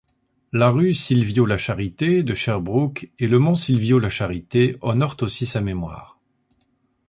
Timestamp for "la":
0.51-0.71